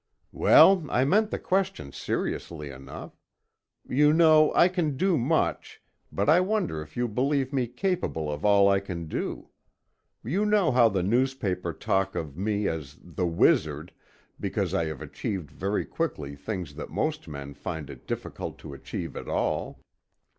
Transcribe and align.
"Well, 0.31 0.87
I 0.89 1.05
meant 1.05 1.29
the 1.29 1.37
question 1.37 1.91
seriously 1.91 2.71
enough. 2.71 3.19
You 3.87 4.13
know 4.13 4.51
I 4.55 4.67
can 4.67 4.97
do 4.97 5.15
much, 5.15 5.79
but 6.11 6.27
I 6.27 6.39
wonder 6.39 6.81
if 6.81 6.97
you 6.97 7.07
believe 7.07 7.53
me 7.53 7.67
capable 7.67 8.27
of 8.33 8.43
all 8.43 8.67
I 8.67 8.79
can 8.79 9.07
do? 9.07 9.49
You 10.23 10.43
know 10.43 10.71
how 10.71 10.89
the 10.89 11.03
newspapers 11.03 11.75
talk 11.79 12.15
of 12.15 12.35
me 12.35 12.67
as 12.67 12.97
'the 12.99 13.27
wizard,' 13.27 13.93
because 14.39 14.73
I 14.73 14.85
have 14.85 15.03
achieved 15.03 15.51
very 15.51 15.85
quickly 15.85 16.35
things 16.35 16.73
that 16.77 16.89
most 16.89 17.27
men 17.27 17.53
find 17.53 17.87
it 17.87 18.07
difficult 18.07 18.57
to 18.57 18.73
achieve 18.73 19.15
at 19.15 19.27
all. 19.29 19.81